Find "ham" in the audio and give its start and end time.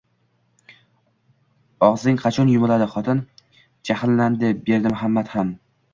5.37-5.53